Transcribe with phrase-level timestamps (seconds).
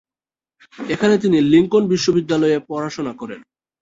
[0.89, 3.39] এখানে তিনি লিঙ্কন বিশ্ববিদ্যালয়ে পড়াশোনা করেন।